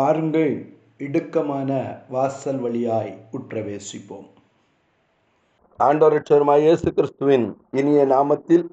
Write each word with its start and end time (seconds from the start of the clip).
பாருங்கள் 0.00 0.52
இடுக்கமான 0.98 1.70
வாசல் 2.08 2.58
வழியாய் 2.58 3.10
உற்றவேசிப்போம். 3.38 4.28
ஆண்டவரட்சருமாய் 5.78 6.62
இயேசு 6.66 6.92
கிறிஸ்துவின் 6.92 7.46
இனிய 7.70 8.06
நாமத்தில் 8.06 8.64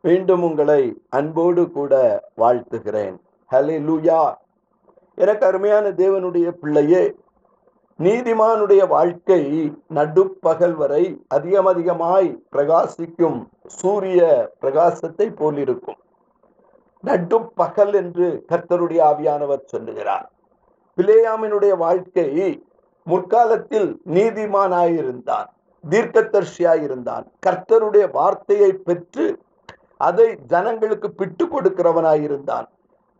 மீண்டும் 0.00 0.42
உங்களை 0.42 0.80
அன்போடு 1.08 1.70
கூட 1.70 1.92
வாழ்த்துகிறேன். 2.36 3.16
ஹலே 3.52 3.76
லூயா 3.88 4.20
எனக்கு 5.14 5.46
அருமையான 5.46 5.90
தேவனுடைய 5.90 6.48
பிள்ளையே 6.62 7.14
நீதிமானுடைய 7.98 8.88
வாழ்க்கை 8.88 9.42
நடுப்பகல் 9.88 10.74
வரை 10.74 11.04
அதிகம் 11.28 11.66
அதிகமாய் 11.66 12.30
பிரகாசிக்கும் 12.56 13.38
சூரிய 13.66 14.50
பிரகாசத்தை 14.60 15.28
போலிருக்கும். 15.42 16.00
நடுப்பகல் 17.04 17.94
என்று 17.94 18.26
கர்த்தருடைய 18.52 19.00
ஆவியானவர் 19.10 19.70
சொல்லுகிறார். 19.72 20.26
பிளேயாமினுடைய 20.98 21.72
வாழ்க்கை 21.76 22.28
முற்காலத்தில் 23.06 23.90
நீதிமானாயிருந்தான் 24.10 25.48
தீர்க்கதர்ஷியாயிருந்தான் 25.90 27.24
கர்த்தருடைய 27.46 28.04
வார்த்தையை 28.12 28.70
பெற்று 28.72 29.26
அதை 29.96 30.28
ஜனங்களுக்கு 30.46 31.08
பிட்டு 31.10 31.44
கொடுக்கிறவனாயிருந்தான். 31.46 32.66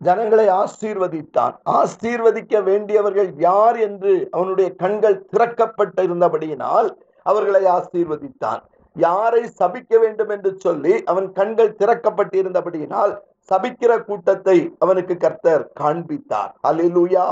ஜனங்களை 0.01 0.47
ஆசீர்வதித்தான். 0.49 1.55
ஆசீர்வதிக்க 1.71 2.63
வேண்டியவர்கள் 2.63 3.31
யார் 3.39 3.77
என்று 3.77 4.13
அவனுடைய 4.31 4.69
கண்கள் 4.83 5.25
திறக்கப்பட்டிருந்தபடியினால் 5.33 6.89
அவர்களை 7.23 7.63
ஆசீர்வதித்தான். 7.77 8.63
யாரை 8.97 9.43
சபிக்க 9.61 9.93
வேண்டும் 10.01 10.29
என்று 10.29 10.51
சொல்லி 10.65 10.95
அவன் 11.05 11.29
கண்கள் 11.33 11.77
திறக்கப்பட்டிருந்தபடியினால் 11.79 13.15
சபிக்கிற 13.49 13.93
கூட்டத்தை 14.05 14.57
அவனுக்கு 14.79 15.15
கர்த்தர் 15.17 15.65
காண்பித்தார். 15.75 16.53
அலிலுயா 16.69 17.27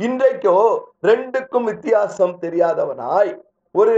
இன்றைக்கோ 0.00 0.56
ரெண்டுக்கும் 1.02 1.64
வித்தியாசம் 1.64 2.34
தெரியாதவனாய் 2.38 3.32
ஒரு 3.74 3.96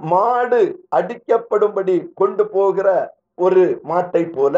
மாடு 0.00 0.60
அடிக்கப்படும்படி 0.96 1.96
கொண்டு 2.14 2.44
போகிற 2.48 2.88
ஒரு 3.38 3.64
மாட்டை 3.88 4.22
போல 4.30 4.56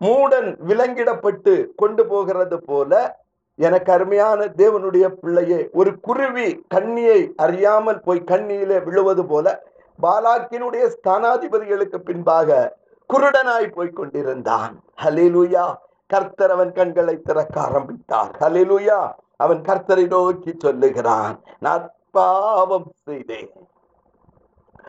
மூடன் 0.00 0.48
விலங்கிடப்பட்டு 0.60 1.54
கொண்டு 1.76 2.02
போகிறது 2.06 2.56
போல 2.60 2.92
எனக்கு 3.58 3.90
அருமையான 3.92 4.40
தேவனுடைய 4.56 5.06
பிள்ளையே 5.14 5.60
ஒரு 5.72 5.90
குருவி 6.00 6.48
கண்ணியை 6.68 7.20
அறியாமல் 7.36 8.00
போய் 8.00 8.28
கண்ணியிலே 8.30 8.78
விழுவது 8.84 9.24
போல 9.26 9.46
பாலாக்கினுடைய 9.98 10.84
ஸ்தானாதிபதிகளுக்கு 10.96 11.98
பின்பாக 12.00 12.48
குருடனாய் 13.12 13.72
போய் 13.72 13.88
கொண்டிருந்தான் 13.88 14.84
ஹலிலுயா 15.02 15.74
கர்த்தர் 16.06 16.50
அவன் 16.50 16.72
கண்களை 16.72 17.20
திறக்க 17.20 17.60
ஆரம்பித்தார். 17.60 18.36
ஹலிலுயா 18.40 19.12
அவன் 19.36 19.60
கர்த்தரை 19.60 20.06
நோக்கி 20.06 20.54
சொல்லுகிறான். 20.58 21.40
நான் 21.58 21.90
பாவம் 22.10 22.92
செய்தேன். 23.04 23.50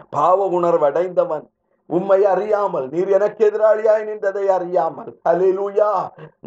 பாவ 0.09 0.49
உணர்வடைந்தவன் 0.49 1.45
உம்மை 1.97 2.19
அறியாமல் 2.31 2.87
நீர் 2.93 3.09
எனக்கு 3.17 3.41
எதிராளியாய் 3.49 4.03
நின்றதை 4.09 4.45
அறியாமல். 4.57 5.09
அலிலுயா 5.31 5.91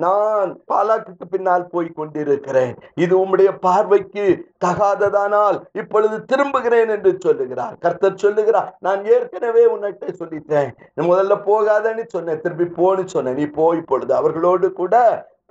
நான் 0.05 0.51
பாலாக்குக்கு 0.73 1.27
பின்னால் 1.31 1.67
போய் 1.73 1.89
கொண்டிருக்கிறேன். 1.99 2.75
இது 3.05 3.15
உம்முடைய 3.23 3.51
பார்வைக்கு 3.67 4.27
தகாததானால் 4.67 5.59
இப்பொழுது 5.83 6.19
திரும்புகிறேன் 6.33 6.93
என்று 6.97 7.13
சொல்லுகிறார். 7.27 7.75
கர்த்தர் 7.87 8.23
சொல்லுகிறார் 8.25 8.71
நான் 8.81 9.03
ஏற்கனவே 9.15 9.65
உன்னிட்ட 9.75 10.15
சொல்லிட்டேன். 10.21 10.71
முதல்ல 11.11 11.37
போகாதன்னு 11.51 12.07
சொன்னேன். 12.17 12.41
திரும்பி 12.41 12.69
போன்னு 12.81 13.05
சொன்னேன். 13.17 13.39
நீ 13.43 13.47
போ 13.59 13.67
இப்பொழுது. 13.83 14.15
அவர்களோடு 14.21 14.73
கூட 14.81 14.97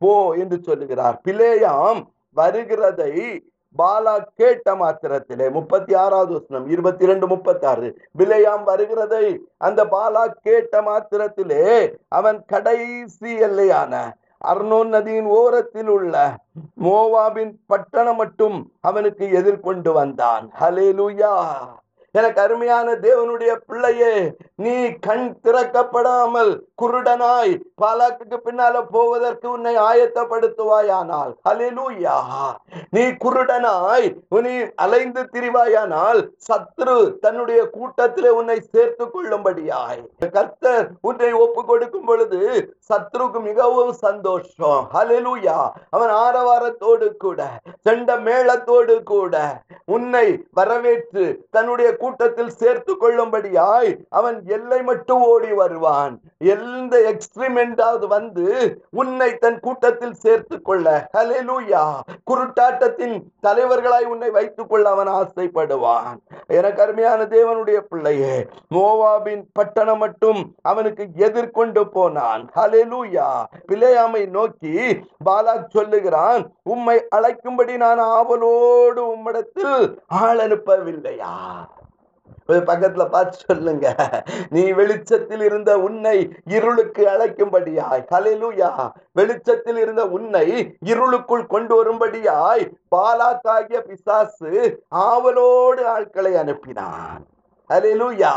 போ 0.03 0.13
என்று 0.43 0.59
சொல்லுகிறார். 0.69 1.17
பிளேயாம் 1.27 2.01
வருகிறதை 2.37 3.13
பாலா 3.77 4.13
கேட்ட 4.35 4.75
மாத்திரத்திலே 4.75 5.45
முப்பத்தி 5.51 5.93
ஆறாவது 5.93 6.33
வசனம் 6.33 6.65
இருபத்தி 6.67 7.05
ரெண்டு 7.05 7.27
முப்பத்தி 7.27 7.65
ஆறு 7.65 7.89
விலையாம் 8.19 8.63
வருகிறதை. 8.71 9.25
அந்த 9.57 9.85
பாலா 9.85 10.23
கேட்ட 10.47 10.81
மாத்திரத்திலே 10.81 11.65
அவன் 12.07 12.39
கடைசி 12.45 13.31
எல்லையான 13.47 13.93
அர்னோன் 14.51 14.89
நதியின் 14.95 15.29
ஓரத்தில் 15.39 15.87
உள்ள 15.87 16.15
மோவாவின் 16.83 17.51
பட்டணம் 17.65 18.15
மட்டும் 18.15 18.57
அவனுக்கு 18.81 19.25
எதிர்கொண்டு 19.39 19.91
வந்தான். 19.93 20.45
ஹலேலுயா 20.61 21.33
எனக்கு 22.15 22.39
அருமையான 22.41 22.95
தேவனுடைய 23.03 23.51
பிள்ளையே 23.67 24.13
நீ 24.55 24.73
கண் 24.99 25.27
திறக்கப்படாமல் 25.43 26.51
குருடனாய் 26.75 27.53
பாலாக்குக்கு 27.75 28.37
பின்னால 28.37 28.81
போவதற்கு 28.91 29.47
உன்னை 29.49 29.73
ஆயத்தப்படுத்துவாயானால் 29.81 31.31
அலிலூயா 31.49 32.15
நீ 32.91 33.03
குருடனாய் 33.17 34.07
நீ 34.41 34.53
அலைந்து 34.75 35.23
திரிவாயானால் 35.33 36.21
சத்ரு 36.47 36.95
தன்னுடைய 37.19 37.61
கூட்டத்திலே 37.69 38.31
உன்னை 38.31 38.57
சேர்த்து 38.65 39.05
கொள்ளும்படியாய். 39.05 40.01
கர்த்தர் 40.31 40.87
உன்னை 41.01 41.31
ஒப்பு 41.35 41.61
கொடுக்கும் 41.65 42.05
பொழுது 42.05 42.39
சத்ருக்கு 42.89 43.41
மிகவும் 43.41 43.93
சந்தோஷம் 44.01 44.85
அலிலூயா 44.93 45.57
அவன் 45.89 46.13
ஆரவாரத்தோடு 46.19 47.09
கூட 47.17 47.41
செண்ட 47.83 48.15
மேளத்தோடு 48.19 48.95
கூட 49.03 49.35
உன்னை 49.87 50.25
வரவேற்று 50.51 51.25
தன்னுடைய 51.51 51.89
கூட்டத்தில் 52.01 52.53
சேர்த்து 52.61 52.93
கொள்ளும்படியாய் 53.01 53.91
அவன் 54.19 54.37
எல்லை 54.55 54.79
மட்டும் 54.89 55.23
ஓடி 55.31 55.51
வருவான். 55.61 56.13
எந்த 56.53 56.93
எக்ஸ்ட்ரீமெண்டாவது 57.11 58.07
வந்து 58.15 58.47
உன்னை 59.01 59.29
தன் 59.43 59.59
கூட்டத்தில் 59.65 60.17
சேர்த்து 60.23 60.57
கொள்ள. 60.67 60.87
ஹலெலூயா 61.17 61.83
குருட்டாட்டத்தின் 62.31 63.15
தலைவர்களாய் 63.47 64.07
உன்னை 64.13 64.29
வைத்துக் 64.37 64.69
கொள்ள 64.69 64.85
அவன் 64.95 65.11
ஆசைப்படுவான். 65.19 66.17
என 66.57 66.71
கருமையான 66.79 67.21
தேவனுடைய 67.35 67.79
பிள்ளையே 67.91 68.35
மோவாபின் 68.75 69.43
பட்டணம் 69.59 70.01
மட்டும் 70.05 70.41
அவனுக்கு 70.71 71.05
எதிர்கொண்டு 71.27 71.83
போனான். 71.97 72.43
ஹலெலூயா 72.55 73.29
பிள்ளையாமை 73.71 74.23
நோக்கி 74.37 74.75
பாலாக் 75.25 75.73
சொல்லுகிறான் 75.77 76.43
உம்மை 76.73 76.97
அழைக்கும்படி 77.15 77.75
நான் 77.83 78.01
ஆவலோடு 78.15 79.01
உம்மிடத்தில் 79.13 79.77
ஆள் 80.21 80.41
அனுப்பவில்லையா? 80.45 81.33
பக்கத்துல 82.59 83.09
பார்த்து 83.09 83.37
சொல்லுங்க. 83.37 83.95
நீ 84.49 84.71
வெளிச்சத்தில் 84.71 85.41
இருந்த 85.41 85.79
உன்னை 85.79 86.33
இருளுக்கு 86.45 87.05
அழைக்கும்படியாய். 87.05 88.05
கலையிலுயா 88.11 88.91
வெளிச்சத்தில் 89.11 89.77
இருந்த 89.77 90.05
உன்னை 90.05 90.77
இருளுக்குள் 90.85 91.45
கொண்டு 91.45 91.83
வரும்படியாய் 91.83 92.71
பாலாக்காகிய 92.95 93.79
பிசாசு 93.79 94.83
ஆவலோடு 94.87 95.87
ஆட்களை 95.87 96.33
அனுப்பினான். 96.33 97.23
அலையிலுயா 97.69 98.33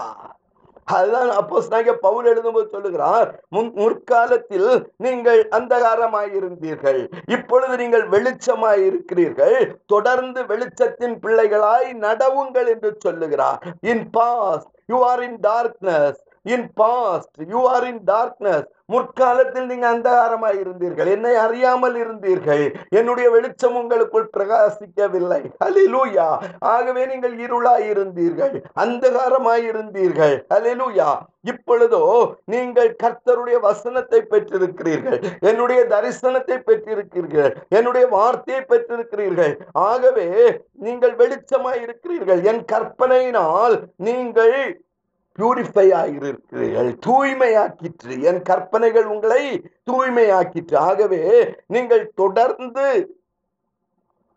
அதுதான் 0.84 1.30
அப்போ 1.30 1.62
பவுல் 2.00 2.26
எழுதும்போது 2.26 2.70
சொல்லுகிறார் 2.70 3.40
முன் 3.48 3.72
முற்காலத்தில் 3.74 4.86
நீங்கள் 4.96 5.48
அந்தகாரமாயிருந்தீர்கள். 5.48 7.12
இப்பொழுது 7.26 7.76
நீங்கள் 7.76 8.08
வெளிச்சமாய் 8.08 8.84
இருக்கிறீர்கள் 8.84 9.78
தொடர்ந்து 9.86 10.42
வெளிச்சத்தின் 10.42 11.16
பிள்ளைகளாய் 11.20 11.92
நடவுங்கள் 11.94 12.66
என்று 12.66 12.96
சொல்லுகிறார். 12.98 13.60
In 13.80 14.10
past 14.10 14.66
you 14.86 15.02
are 15.04 15.22
in 15.22 15.38
darkness 15.40 16.20
in 16.44 16.68
past 16.80 17.42
you 17.52 17.60
are 17.74 17.86
in 17.90 18.02
darkness 18.12 18.70
முற்காலத்தில் 18.92 19.68
நீங்க 19.68 19.86
அந்தகாரமாய் 19.92 20.58
இருந்தீர்கள். 20.62 21.08
என்னை 21.12 21.34
அறியாமல் 21.42 21.94
இருந்தீர்கள். 22.00 22.64
என்னுடைய 22.98 23.26
வெளிச்சம் 23.34 23.76
உங்களுக்குள் 23.80 24.26
பிரகாசிக்கவில்லை. 24.34 25.40
அலிலூயா 25.66 26.26
ஆகவே 26.72 27.02
நீங்கள் 27.12 27.36
இருளாய் 27.44 27.86
இருந்தீர்கள். 27.92 28.54
அந்தகாரமாய் 28.84 29.64
இருந்தீர்கள். 29.70 30.36
அலிலூயா 30.56 31.08
இப்பொழுதோ 31.52 32.02
நீங்கள் 32.52 32.90
கர்த்தருடைய 33.02 33.56
வசனத்தை 33.68 34.20
பெற்றிருக்கிறீர்கள். 34.32 35.18
என்னுடைய 35.50 35.80
தரிசனத்தை 35.94 36.58
பெற்றிருக்கிறீர்கள். 36.68 37.52
என்னுடைய 37.78 38.04
வார்த்தையை 38.16 38.62
பெற்றிருக்கிறீர்கள். 38.72 39.54
ஆகவே 39.88 40.28
நீங்கள் 40.86 41.14
வெளிச்சமாய் 41.22 41.82
இருக்கிறீர்கள். 41.86 42.42
என் 42.52 42.64
கற்பனையினால் 42.74 43.76
நீங்கள் 44.08 44.56
பியூரிஃபை 45.38 45.86
ஆகியிருக்கிறீர்கள் 46.00 46.90
தூய்மையாக்கிற்று. 47.06 48.22
என் 48.22 48.42
கற்பனைகள் 48.42 49.04
உங்களை 49.04 49.62
தூய்மையாக்கிற்று. 49.90 50.76
ஆகவே 50.76 51.22
நீங்கள் 51.66 52.12
தொடர்ந்து 52.14 53.18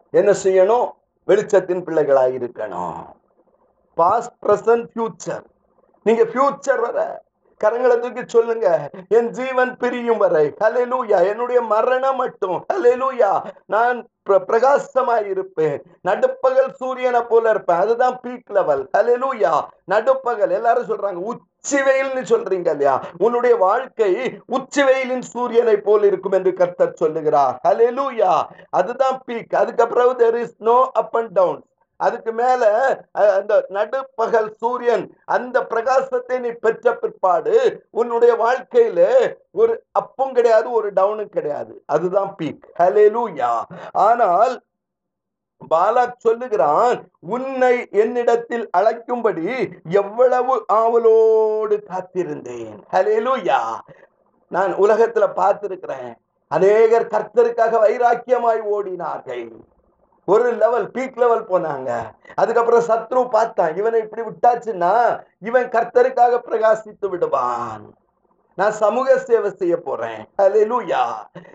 என்ன 0.10 0.32
செய்யணும்? 0.44 0.88
வெளிச்சத்தின் 1.28 1.84
பிள்ளைகளாக 1.84 2.30
இருக்கணும் 2.30 3.06
பாஸ்ட் 3.94 4.34
பிரசன்ட் 4.46 4.86
ஃபியூச்சர் 4.94 5.46
நீங்க 6.04 6.24
ஃபியூச்சர் 6.24 6.82
வர 6.82 7.26
கரங்களை 7.64 8.00
தூக்கி 8.00 8.24
சொல்லுங்க 8.26 8.90
என் 9.10 9.30
ஜீவன் 9.30 9.78
பிரியும் 9.78 10.18
வரை. 10.18 10.54
ஹலெலூயா 10.64 11.20
என்னுடைய 11.30 11.62
மரணம் 11.62 12.16
மட்டும். 12.16 12.66
ஹலெலூயா 12.74 13.32
நான் 13.66 14.08
பிரகாசமாய் 14.30 15.28
இருப்பேன் 15.30 15.78
நடுப்பகல் 16.02 16.72
சூரியனை 16.74 17.22
போல 17.22 17.50
இருப்பேன். 17.50 17.78
அதுதான் 17.78 18.20
பீக் 18.24 18.52
லெவல் 18.58 18.90
ஹலெலூயா 18.98 19.54
நடுப்பகல். 19.86 20.50
எல்லாரும் 20.50 20.90
சொல்றாங்க 20.90 21.22
உச்சி 21.32 21.80
வெயில்னு 21.80 22.24
சொல்றீங்க 22.32 22.70
இல்லையா? 22.70 22.96
உன்னுடைய 23.18 23.56
வாழ்க்கை 23.56 24.12
உச்சி 24.46 24.84
வெயிலின் 24.84 25.22
சூரியனை 25.22 25.78
போல் 25.78 26.04
இருக்கும் 26.04 26.32
என்று 26.32 26.54
கர்த்தர் 26.54 26.94
சொல்லுகிறார். 26.94 27.56
ஹalleluya 27.68 28.44
அதுதான் 28.70 29.22
பீக் 29.28 29.56
அதுக்கப்புறம் 29.56 30.20
there 30.20 30.38
is 30.42 30.56
no 30.58 30.90
up 30.94 31.16
and 31.16 31.32
down 31.32 31.60
அதுக்கு 32.06 32.32
மேல 32.40 32.64
அந்த 33.38 33.54
நடுப்பகல் 33.78 34.50
சூரியன் 34.62 35.06
அந்த 35.36 35.58
பிரகாசத்தை 35.72 36.38
நீ 36.40 36.52
பெற்ற 36.66 36.94
பிற்பாடு 36.94 37.56
உன்னுடைய 38.00 38.34
வாழ்க்கையில 38.44 39.02
ஒரு 39.52 39.74
அப்பும் 39.92 40.34
கிடையாது 40.34 40.68
ஒரு 40.72 40.90
டவுனும் 40.94 41.36
கிடையாது. 41.36 41.74
அதுதான் 41.86 42.32
பீக் 42.40 42.66
ஹalleluya 42.80 43.52
ஆனால் 44.08 44.56
பாலாக் 45.72 46.24
சொல்லுகிறான் 46.26 46.98
உன்னை 47.36 47.76
என்னிடத்தில் 48.02 48.66
அழைக்கும்படி 48.78 49.46
எவ்வளவு 50.02 50.56
ஆவலோடு 50.82 51.78
காத்திருந்தேன். 51.90 52.78
ஹalleluya 52.94 53.60
நான் 54.52 54.74
உலகத்துல 54.84 55.26
பார்த்திருக்கிறேன். 55.40 56.14
அநேகர் 56.52 57.12
கர்த்தருக்காக 57.14 57.74
வைராக்கியமாய் 57.86 58.62
ஓடினார்கள். 58.76 59.50
ஒரு 60.32 60.48
லெவல் 60.62 60.88
பீக் 60.96 61.20
லெவல் 61.24 61.46
போனாங்க. 61.52 61.92
அதுக்கப்புறம் 62.36 62.88
சத்ரு 62.88 63.22
பார்த்தான். 63.30 63.76
இவனை 63.76 64.00
இப்படி 64.02 64.24
விட்டாச்சுன்னா 64.28 64.92
இவன் 65.40 65.70
கர்த்தருக்காக 65.76 66.40
பிரகாசித்து 66.48 67.08
விடுவான். 67.10 67.86
நான் 68.58 68.72
சமூக 68.72 69.18
சேவை 69.18 69.50
செய்ய 69.56 69.76
போறேன். 69.78 70.22
அலெலுயா 70.42 71.04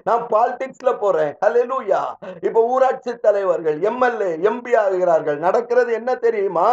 நான் 0.05 0.23
பாலிடிக்ஸ்ல 0.33 0.91
போறேன். 0.99 1.33
அலெலுயா 1.47 2.03
இப்ப 2.41 2.65
ஊராட்சி 2.73 3.13
தலைவர்கள் 3.17 3.79
எம்எல்ஏ 3.91 4.31
எம்பி 4.51 4.73
ஆகிறார்கள். 4.85 5.39
நடக்கிறது 5.47 5.93
என்ன 5.93 6.15
தெரியுமா? 6.27 6.69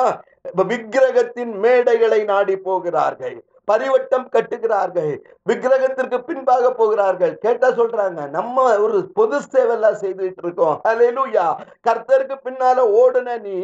இப்ப 0.50 0.64
விக்கிரகத்தின் 0.64 1.54
மேடைகளை 1.66 2.22
நாடி 2.24 2.58
போகிறார்கள். 2.68 3.38
பரிவட்டம் 3.72 4.28
கட்டுகிறார்கள். 4.36 5.14
விக்கிரகத்திற்கு 5.50 6.18
பின்பாக 6.30 6.66
போகிறார்கள். 6.80 7.34
கேட்டா 7.46 7.68
சொல்றாங்க 7.80 8.20
நம்ம 8.38 8.66
ஒரு 8.86 9.00
பொது 9.18 9.38
சேவை 9.54 9.78
செய்துட்டு 10.02 10.44
இருக்கோம் 10.46 10.78
அலையலூயா 10.92 11.46
கர்த்தருக்கு 11.88 12.36
பின்னால 12.48 12.86
ஓடுன 13.02 13.38
நீ 13.46 13.58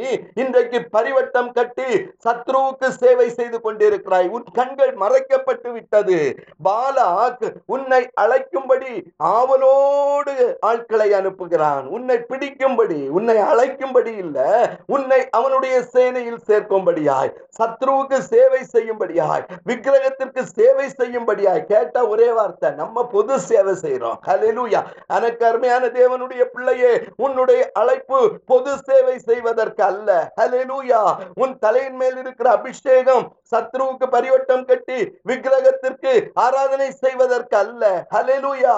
இன்றைக்கு 0.43 0.79
பரிவட்டம் 0.95 1.51
கட்டி 1.57 1.89
சத்ருவுக்கு 2.25 2.87
சேவை 3.01 3.27
செய்து 3.39 3.57
கொண்டிருக்கிறாய். 3.65 4.29
உன் 4.35 4.47
கண்கள் 4.59 4.93
மறைக்கப்பட்டு 5.03 5.69
விட்டது. 5.77 6.19
பாலாக் 6.67 7.45
உன்னை 7.75 8.01
அழைக்கும்படி 8.23 8.93
ஆவலோடு 9.35 10.35
ஆட்களை 10.71 11.09
அனுப்புகிறான். 11.19 11.85
உன்னை 11.95 12.17
பிடிக்கும்படி 12.31 12.99
உன்னை 13.17 13.37
அழைக்கும்படி 13.51 14.13
இல்ல 14.23 14.39
உன்னை 14.95 15.19
அவனுடைய 15.39 15.75
சேனையில் 15.93 16.41
சேர்க்கும்படியாய் 16.49 17.33
சத்ருவுக்கு 17.59 18.17
சேவை 18.31 18.61
செய்யும்படியாய் 18.75 19.45
விக்கிரகத்திற்கு 19.95 20.41
சேவை 20.57 20.85
செய்யும்படியாய் 20.99 21.67
கேட்ட 21.69 21.97
ஒரே 22.11 22.27
வார்த்தை 22.37 22.69
நம்ம 22.79 23.03
பொது 23.13 23.35
சேவை 23.49 23.73
செய்யறோம் 23.83 24.17
ஹalleluya. 24.27 24.81
எனக்கு 25.17 25.43
அருமையான 25.49 25.83
தேவனுடைய 25.99 26.43
பிள்ளையே 26.53 26.91
உன்னுடைய 27.25 27.61
அழைப்பு 27.81 28.19
பொது 28.51 28.73
சேவை 28.87 29.15
செய்வதற்கு 29.29 29.83
அல்ல. 29.91 30.09
ஹalleluya. 30.39 31.01
உன் 31.43 31.53
தலையின் 31.65 31.97
மேல் 32.01 32.17
இருக்கிற 32.23 32.49
அபிஷேகம் 32.57 33.25
சத்ருவுக்கு 33.51 34.07
பரிவட்டம் 34.15 34.65
கட்டி 34.71 34.99
விக்கிரகத்திற்கு 35.31 36.13
ஆராதனை 36.45 36.89
செய்வதற்கு 37.03 37.57
அல்ல. 37.63 37.83
ஹalleluya. 38.15 38.75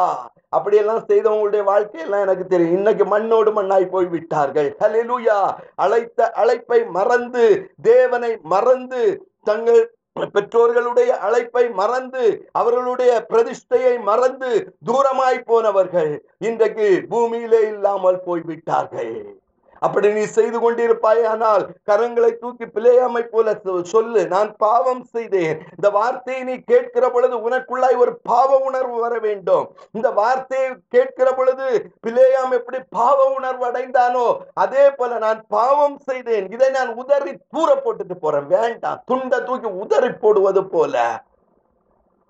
அப்படியெல்லாம் 0.58 1.04
செய்தவங்களுடைய 1.10 1.64
வாழ்க்கையெல்லாம் 1.74 2.26
எனக்கு 2.28 2.46
தெரியும். 2.54 2.78
இன்னைக்கு 2.80 3.08
மண்ணோடு 3.16 3.52
மண்ணாய் 3.60 3.92
போய் 3.96 4.10
விட்டார்கள் 4.16 4.70
ஹalleluya. 4.84 5.40
அழைத்த 5.86 6.30
அழைப்பை 6.44 6.82
மறந்து 7.00 7.46
தேவனை 7.92 8.32
மறந்து 8.54 9.04
தங்கள் 9.50 9.84
பெற்றோர்களுடைய 10.26 11.08
அழைப்பை 11.08 11.70
மறந்து 11.70 12.50
அவர்களுடைய 12.52 13.26
பிரதிஷ்டையை 13.30 14.02
மறந்து 14.02 14.74
தூரமாய் 14.86 15.40
போனவர்கள் 15.46 16.24
இன்றைக்கு 16.38 17.06
பூமியிலே 17.10 17.62
இல்லாமல் 17.68 18.24
போய்விட்டார்கள். 18.24 19.40
அப்படி 19.80 20.14
நீ 20.14 20.24
செய்து 20.24 20.72
கொண்டிருப்பாயானால் 20.72 21.68
கரங்களை 21.86 22.36
தூக்கி 22.36 22.66
பிழையாமை 22.66 23.22
போல 23.22 23.52
சொ- 23.52 23.82
சொல்லு 23.82 24.28
நான் 24.28 24.56
பாவம் 24.56 25.04
செய்தேன். 25.04 25.60
இந்த 25.70 25.90
வார்த்தையை 25.90 26.44
நீ 26.44 26.56
கேட்கிற 26.56 27.10
பொழுது 27.10 27.50
உனக்குள்ளாய் 27.50 27.98
ஒரு 27.98 28.20
பாவ 28.24 28.58
உணர்வு 28.58 29.00
வர 29.00 29.20
வேண்டும். 29.20 29.76
இந்த 29.92 30.10
வார்த்தையை 30.10 30.70
கேட்கிற 30.90 31.32
பொழுது 31.32 31.92
பிழையாம் 32.08 32.52
எப்படி 32.52 32.78
பாவ 32.90 33.26
உணர்வு 33.26 33.68
அடைந்தானோ 33.68 34.38
அதே 34.54 34.92
போல 34.92 35.18
நான் 35.18 35.46
பாவம் 35.48 35.98
செய்தேன். 35.98 36.52
இதை 36.52 36.70
நான் 36.70 36.94
உதறி 36.94 37.38
தூர 37.50 37.76
போட்டுட்டு 37.76 38.14
போறேன். 38.20 38.46
வேண்டாம். 38.46 39.02
துண்டை 39.06 39.44
தூக்கி 39.44 39.68
உதறி 39.68 40.12
போடுவது 40.12 40.66
போல. 40.68 41.24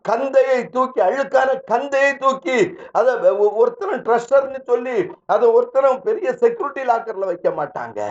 கந்தையை 0.06 0.60
தூக்கி 0.76 1.00
அழுக்கான 1.08 1.50
கந்தையை 1.72 2.12
தூக்கி 2.18 2.60
அத 2.92 3.16
ஒருத்தரும் 3.62 4.04
ட்ரஸ்டர்னு 4.08 4.62
சொல்லி 4.66 4.98
அதை 5.26 5.48
ஒருத்தரும் 5.50 6.04
பெரிய 6.10 6.34
செக்யூரிட்டி 6.44 6.84
லாக்கர்ல 6.92 7.32
வைக்க 7.32 7.50
மாட்டாங்க. 7.60 8.02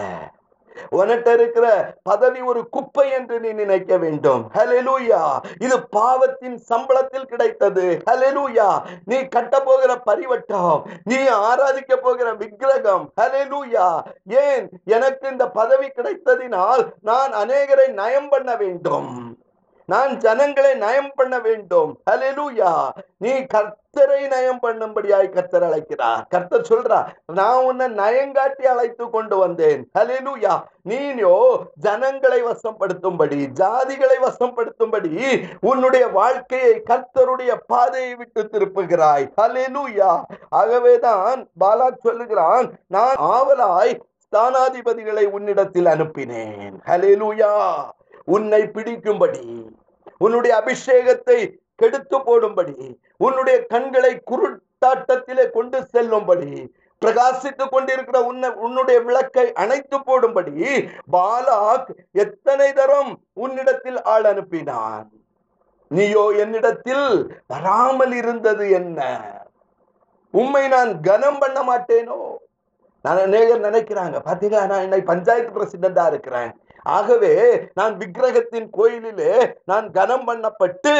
உனட்ட 0.96 1.28
இருக்கிற 1.36 1.66
பதவி 2.02 2.40
ஒரு 2.50 2.62
குப்பை 2.68 3.04
என்று 3.18 3.36
நீ 3.40 3.50
நினைக்க 3.60 3.92
வேண்டும். 4.02 4.42
ஹலெலூயா 4.54 5.20
இது 5.64 5.76
பாவத்தின் 5.96 6.58
சம்பளத்தில் 6.70 7.30
கிடைத்தது. 7.30 7.84
ஹலெலூயா 8.10 8.68
நீ 9.04 9.18
கட்ட 9.36 9.60
போகிற 9.60 9.94
பரிவட்டம் 10.08 10.84
நீ 11.04 11.18
ஆராதிக்க 11.28 11.96
போகிற 11.96 12.34
விக்கிரகம். 12.42 13.06
ஹலெலூயா 13.20 13.88
ஏன் 14.44 14.68
எனக்கு 14.84 15.26
இந்த 15.28 15.46
பதவி 15.58 15.86
கிடைத்ததினால் 15.86 16.84
நான் 17.00 17.32
அநேகரை 17.42 17.88
நயம் 18.02 18.28
பண்ண 18.28 18.56
வேண்டும்? 18.56 19.10
நான் 19.92 20.12
ஜனங்களை 20.16 20.74
நயம் 20.74 21.12
பண்ண 21.14 21.34
வேண்டும். 21.40 21.90
அலெலுயா 22.10 22.70
நீ 23.18 23.32
கர்த்தரை 23.54 24.22
நயம் 24.32 24.58
பண்ணும்படியாய் 24.62 25.28
கர்த்தர் 25.36 25.62
அழைக்கிறார். 25.62 26.22
கர்த்தர் 26.28 26.66
சொல்றா 26.70 26.98
நான் 27.32 27.64
உன்னை 27.64 27.86
நயங்காட்டி 27.86 28.64
அழைத்து 28.72 29.10
கொண்டு 29.10 29.36
வந்தேன். 29.36 29.82
அலெலுயா 29.98 30.54
நீயோ 30.82 31.36
ஜனங்களை 31.86 32.40
வசப்படுத்தும்படி 32.42 33.40
ஜாதிகளை 33.62 34.18
வசப்படுத்தும்படி 34.26 35.12
உன்னுடைய 35.60 36.06
வாழ்க்கையை 36.08 36.82
கர்த்தருடைய 36.90 37.54
பாதையை 37.66 38.14
விட்டு 38.14 38.42
திருப்புகிறாய். 38.52 39.28
அலெலுயா 39.46 40.12
ஆகவேதான் 40.48 41.48
பாலா 41.60 41.88
சொல்லுகிறான் 42.02 42.68
நான் 42.86 43.16
ஆவலாய் 43.36 43.94
ஸ்தானாதிபதிகளை 44.32 45.24
உன்னிடத்தில் 45.36 45.86
அனுப்பினேன். 45.86 46.74
ஹalleluya. 46.88 47.50
உன்னை 48.34 48.62
பிடிக்கும்படி 48.76 49.44
உன்னுடைய 50.24 50.52
அபிஷேகத்தை 50.62 51.38
கெடுத்து 51.80 52.18
போடும்படி 52.28 52.76
உன்னுடைய 53.24 53.56
கண்களை 53.72 54.12
குருட்டாட்டத்திலே 54.30 55.44
கொண்டு 55.50 55.78
செல்லும்படி 55.94 56.50
பிரகாசித்துக் 57.02 57.72
கொண்டிருக்கிற 57.72 58.18
உன்னை 58.24 58.48
உன்னுடைய 58.64 58.98
விளக்கை 59.06 59.44
அணைத்து 59.62 59.96
போடும்படி 60.00 60.54
பாலாக் 61.12 61.90
எத்தனை 62.24 62.68
தரம் 62.72 63.10
உன்னிடத்தில் 63.34 63.98
ஆள் 64.02 64.24
அனுப்பினான்? 64.24 65.08
நீயோ 65.90 66.24
என்னிடத்தில் 66.42 67.08
வராமல் 67.46 68.12
இருந்தது 68.12 68.70
என்ன? 68.70 69.00
உண்மை 70.34 70.68
நான் 70.68 71.00
கனம் 71.00 71.38
பண்ண 71.38 71.58
மாட்டேனோ? 71.62 72.20
நான் 73.04 73.22
அநேகர் 73.26 73.66
நினைக்கிறாங்க 73.68 74.16
பாத்தீங்களா? 74.28 74.66
நான் 74.66 74.84
என்னை 74.86 75.00
பஞ்சாயத்து 75.00 75.56
பிரசிடண்டா 75.56 76.06
இருக்கிறேன். 76.06 76.52
ஆகவே 76.96 77.34
நான் 77.74 77.94
விக்கிரகத்தின் 78.00 78.68
கோயிலிலே 78.70 79.32
நான் 79.64 79.86
கனம் 79.90 80.26
பண்ணப்பட்டு 80.28 80.94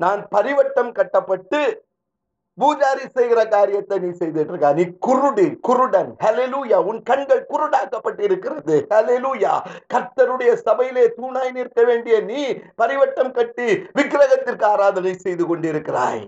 நான் 0.00 0.20
பரிவட்டம் 0.34 0.92
கட்டப்பட்டு 0.92 1.60
பூஜாரி 2.58 3.04
செய்கிற 3.16 3.40
காரியத்தை 3.44 3.96
நீ 3.98 4.08
செய்துட்டு 4.18 4.52
இருக்க 4.52 4.72
நீ 4.78 4.84
குருடி 5.06 5.46
குருடன். 5.68 6.10
ஹலெலூயா 6.24 6.78
உன் 6.90 7.00
கண்கள் 7.02 7.40
குருடாக்கப்பட்டு 7.52 8.22
இருக்கிறது 8.28 8.76
ஹலெலூயா 8.90 9.52
கர்த்தருடைய 9.94 10.52
சபையிலே 10.66 11.04
தூணாய் 11.18 11.54
நிற்க 11.58 11.82
வேண்டிய 11.90 12.20
நீ 12.30 12.42
பரிவட்டம் 12.82 13.32
கட்டி 13.38 13.68
விக்கிரகத்திற்கு 13.98 14.66
ஆராதனை 14.72 15.14
செய்து 15.14 15.46
கொண்டிருக்கிறாய். 15.46 16.24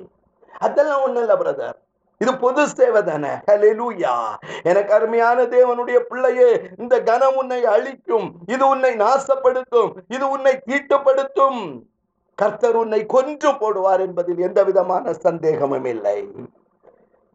அதெல்லாம் 0.66 1.04
ஒண்ணு 1.06 1.22
இல்ல 1.24 1.36
பிரதர் 1.36 1.78
இது 2.24 2.34
பொது 2.44 2.62
சேவை 2.74 3.02
தானே? 3.10 3.32
எனக்கு 4.70 4.92
அருமையான 4.98 5.38
தேவனுடைய 5.56 5.98
பிள்ளையே 6.10 6.50
இந்த 6.82 6.94
கனம் 7.08 7.38
உன்னை 7.42 7.60
அழிக்கும் 7.76 8.28
இது 8.54 8.64
உன்னை 8.74 8.92
நாசப்படுத்தும் 9.04 9.90
இது 10.16 10.24
உன்னை 10.34 10.54
தீட்டுப்படுத்தும். 10.68 11.60
கர்த்தர் 12.38 12.76
உன்னை 12.82 13.00
கொன்று 13.14 13.50
போடுவார் 13.62 14.02
என்பதில் 14.04 14.40
எந்த 14.46 14.60
விதமான 14.68 15.12
சந்தேகமும் 15.26 15.88
இல்லை. 15.94 16.18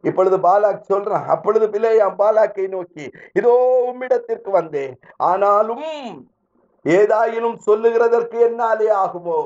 இப்பொழுது 0.04 0.38
பாலாக் 0.46 0.90
சொல்றான் 0.92 1.30
அப்பொழுது 1.34 1.66
பிள்ளையாம் 1.74 2.20
பாலாக்கை 2.20 2.66
நோக்கி 2.74 3.06
இதோ 3.40 3.54
உம்மிடத்திற்கு 3.90 4.50
வந்தேன். 4.60 4.94
ஆனாலும் 5.30 5.88
ஏதாயினும் 6.86 7.58
சொல்லுகிறதற்கு 7.68 8.38
என்னாலே 8.48 8.90
ஆகுமோ? 9.04 9.40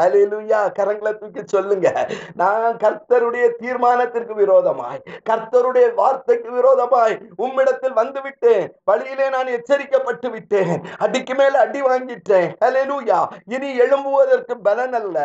ஹalleluya 0.00 0.60
கரங்களை 0.78 1.18
தூக்கி 1.18 1.42
சொல்லுங்க. 1.44 2.08
நான் 2.34 2.76
கர்த்தருடைய 2.76 3.46
தீர்மானத்திற்கு 3.62 4.34
விரோதமாய் 4.34 5.02
கர்த்தருடைய 5.30 5.94
வார்த்தைக்கு 5.94 6.50
விரோதமாய் 6.50 7.14
உம்மிடத்தில் 7.38 7.98
வந்து 8.00 8.22
விட்டேன் 8.22 8.64
வழியிலே 8.84 9.28
நான் 9.28 9.52
எச்சரிக்கப்பட்டு 9.58 10.30
விட்டேன். 10.30 10.74
அடிக்கு 10.98 11.34
மேல 11.34 11.58
அடி 11.58 11.82
வாங்கிட்டேன். 11.82 12.48
ஹalleluya. 12.64 13.20
இனி 13.46 13.70
எழும்புவதற்கு 13.78 14.54
பலன் 14.62 14.92
அல்ல 14.92 15.18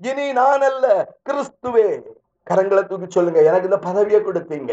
இனி 0.00 0.32
நான் 0.32 0.60
அல்ல 0.60 1.14
கிறிஸ்துவே 1.28 1.88
கரங்களை 2.50 2.86
தூக்கி 2.86 3.06
சொல்லுங்க. 3.08 3.42
எனக்கு 3.42 3.68
இந்த 3.70 3.78
பதவியை 3.78 4.20
கொடுத்தீங்க. 4.22 4.72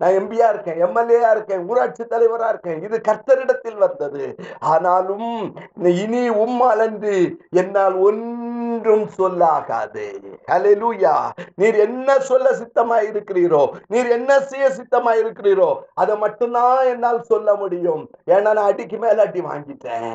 நான் 0.00 0.14
எம்பியா 0.18 0.46
இருக்கேன் 0.52 0.78
எம்எல்ஏயா 0.84 1.30
இருக்கேன் 1.30 1.66
ஊராட்சி 1.68 2.04
தலைவரா 2.04 2.48
இருக்கேன். 2.48 2.82
இது 2.82 2.96
கர்த்தரிடத்தில் 3.08 3.76
வந்தது. 3.76 4.24
ஆனாலும் 4.58 5.54
இனி 6.02 6.28
உம் 6.28 6.60
அன்று 6.60 7.16
என்னால் 7.50 7.94
ஒன்றும் 7.94 9.06
சொல்லாகாது. 9.18 10.06
ஹலெலூயா 10.50 11.14
நீர் 11.54 11.78
என்ன 11.86 12.18
சொல்ல 12.18 12.50
சித்தமாய் 12.60 13.08
இருக்கிறீரோ 13.12 13.62
நீர் 13.88 14.10
என்ன 14.18 14.40
செய்ய 14.40 14.68
சித்தமாய் 14.68 15.20
இருக்கிறீரோ 15.24 15.70
அதை 15.94 16.16
மட்டும்தான் 16.16 16.86
என்னால் 16.86 17.22
சொல்ல 17.22 17.54
முடியும். 17.54 18.10
ஏன்னா 18.26 18.50
நான் 18.58 18.70
அடிக்கு 18.70 18.98
மேல 18.98 19.22
அடி 19.22 19.40
வாங்கிட்டேன். 19.40 20.14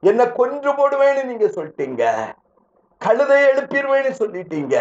என்ன 0.00 0.22
கொன்று 0.30 0.72
போடுவேன்னு 0.72 1.24
நீங்க 1.24 1.46
சொல்லிட்டீங்க. 1.46 2.04
கழுதை 2.98 3.36
எழுப்பிடுவேன்னு 3.42 4.12
சொல்லிட்டீங்க. 4.18 4.76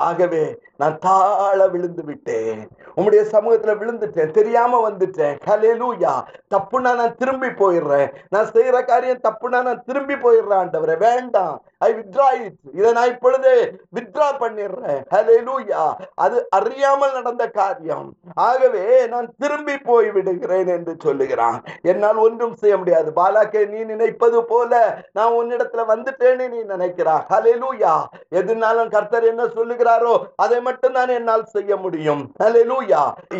ஆகவே 0.00 0.58
நான் 0.76 0.98
தாழ 0.98 1.68
விழுந்து 1.68 2.04
விட்டேன். 2.04 2.68
உன்னுடைய 2.94 3.24
சமூகத்துல 3.32 3.74
விழுந்துட்டேன். 3.80 4.30
தெரியாம 4.30 4.90
வந்துட்டேன். 4.90 5.36
கலேலூயா 5.46 6.12
தப்புனா 6.54 6.94
நான் 6.94 7.14
திரும்பி 7.14 7.46
போயிடுறேன். 7.46 8.14
நான் 8.28 8.50
செய்யற 8.50 8.84
காரியம் 8.84 9.20
தப்புனா 9.28 9.62
நான் 9.62 9.82
திரும்பி 9.86 10.14
போயிடுறேன் 10.14 10.60
ஆண்டவரே. 10.62 10.98
வேண்டாம். 10.98 11.62
ஐ 11.78 11.92
வித்ரா 11.92 12.44
இட் 12.44 12.52
இதை 12.72 12.92
நான் 12.92 13.08
இப்பொழுது 13.08 13.80
வித்ரா 13.94 14.28
பண்ணிடுறேன். 14.40 15.00
ஹலேலூயா 15.14 15.92
அது 16.14 16.46
அறியாமல் 16.50 17.12
நடந்த 17.12 17.48
காரியம். 17.48 18.14
ஆகவே 18.34 19.06
நான் 19.06 19.34
திரும்பி 19.38 19.78
போய் 19.78 20.10
விடுகிறேன் 20.10 20.66
என்று 20.66 20.96
சொல்லுகிறான். 20.98 21.64
என்னால் 21.82 22.16
ஒன்றும் 22.16 22.56
செய்ய 22.56 22.76
முடியாது. 22.76 23.12
பாலாக்கே 23.16 23.68
நீ 23.68 23.78
நினைப்பது 23.84 24.44
போல 24.44 24.98
நான் 25.12 25.32
உன்னிடத்துல 25.32 25.84
வந்துட்டேன்னு 25.88 26.48
நீ 26.48 26.58
நினைக்கிறா 26.74 27.16
ஹலேலூயா 27.30 28.04
எதுனாலும் 28.32 28.92
கர்த்தர் 28.94 29.24
என்ன 29.30 29.42
சொல்லுகிறாரோ 29.56 30.12
அதை 30.36 30.60
மட்டும் 30.60 30.92
தான் 30.92 31.08
என்னால் 31.08 31.44
செய்ய 31.44 31.76
முடியும். 31.76 32.22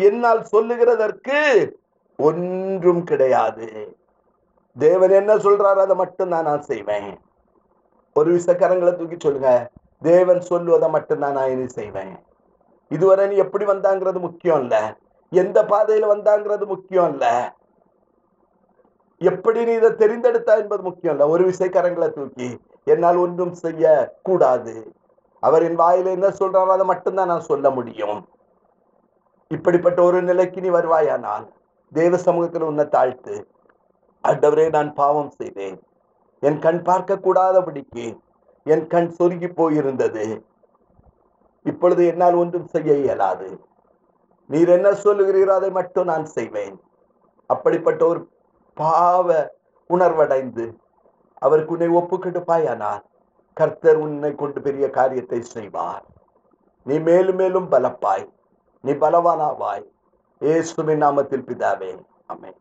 என்னால் 0.07 0.41
சொல்லுகிறதற்கு 0.53 1.39
ஒன்றும் 2.19 3.03
கிடையாது. 3.03 3.67
தேவன் 4.77 5.13
என்ன 5.21 5.35
சொல்றாரோ 5.35 5.79
அதை 5.85 5.95
மட்டும் 5.95 6.29
தான் 6.29 6.47
நான் 6.49 6.61
செய்வேன். 6.61 7.09
ஒரு 8.15 8.29
விசக்கரங்களை 8.35 8.95
தூக்கி 8.95 9.17
சொல்லுங்க. 9.17 9.51
தேவன் 10.01 10.41
சொல்லுவதை 10.41 10.89
மட்டும்தான் 10.89 11.37
நான் 11.37 11.51
இனி 11.51 11.67
செய்வேன். 11.67 12.15
இதுவரை 12.91 13.27
நீ 13.27 13.35
எப்படி 13.35 13.65
வந்தாங்கிறது 13.65 14.19
முக்கியம் 14.19 14.61
இல்ல. 14.63 14.75
எந்த 15.31 15.57
பாதையில 15.63 16.07
வந்தாங்கிறது 16.13 16.65
முக்கியம் 16.65 17.09
இல்ல. 17.13 17.25
எப்படி 19.21 19.65
நீ 19.65 19.73
இதை 19.73 19.89
தெரிந்தெடுத்தா 20.03 20.53
என்பது 20.61 20.83
முக்கியம் 20.83 21.15
இல்ல. 21.15 21.27
ஒரு 21.29 21.43
விசைக்கரங்களை 21.49 22.09
தூக்கி 22.17 22.49
என்னால் 22.91 23.19
ஒன்றும் 23.25 23.53
செய்ய 23.63 23.85
கூடாது 24.27 24.75
அவர் 25.43 25.65
என் 25.67 25.79
வாயில 25.81 26.11
என்ன 26.17 26.27
சொல்றாரோ 26.39 26.71
அதை 26.75 26.85
மட்டும்தான் 26.91 27.31
நான் 27.31 27.49
சொல்ல 27.49 27.69
முடியும். 27.77 28.19
இப்படிப்பட்ட 29.51 29.99
ஒரு 30.07 30.19
நிலைக்கு 30.29 30.59
நீ 30.61 30.69
வருவாயானால் 30.75 31.45
தேவ 31.91 32.17
சமூகத்தில் 32.25 32.69
உன்னை 32.69 32.85
தாழ்த்து 32.95 33.35
ஆண்டவரே 34.23 34.65
நான் 34.75 34.89
பாவம் 34.93 35.31
செய்தேன். 35.39 35.77
என் 36.43 36.59
கண் 36.65 36.81
பார்க்க 36.89 37.23
கூடாதபடிக்கு 37.25 38.05
என் 38.65 38.85
கண் 38.93 39.11
சொருகி 39.17 39.49
போயிருந்தது. 39.59 40.25
இப்பொழுது 41.65 42.01
என்னால் 42.11 42.39
ஒன்றும் 42.41 42.67
செய்ய 42.73 42.95
இயலாது. 43.03 43.49
நீர் 44.49 44.73
என்ன 44.77 44.89
சொல்லுகிறீரோ 45.05 45.53
அதை 45.59 45.69
மட்டும் 45.77 46.09
நான் 46.11 46.25
செய்வேன். 46.37 46.75
அப்படிப்பட்ட 47.49 48.01
ஒரு 48.11 48.19
பாவ 48.77 49.37
உணர்வடைந்து 49.89 50.65
அவருக்கு 51.39 51.73
உன்னை 51.73 51.89
ஒப்புக்கெடுப்பாயானால் 51.89 53.03
கர்த்தர் 53.53 53.95
உன்னை 53.95 54.35
கொண்டு 54.35 54.61
பெரிய 54.61 54.89
காரியத்தை 54.89 55.41
செய்வார். 55.41 56.05
நீ 56.85 56.99
மேலும் 56.99 57.35
மேலும் 57.35 57.71
பலப்பாய். 57.71 58.25
நீ 58.83 58.91
பலவானாவாய். 58.91 59.85
இயேசுவின் 60.41 61.01
நாமத்தில் 61.01 61.47
பிதாவே. 61.49 61.91
அமேன் 62.33 62.59